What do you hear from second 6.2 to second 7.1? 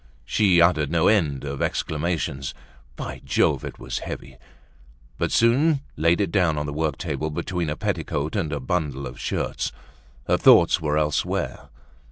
down on the work